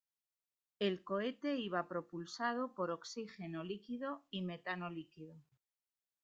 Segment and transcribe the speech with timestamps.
[0.79, 5.35] El cohete iba propulsado por oxígeno líquido y metano líquido.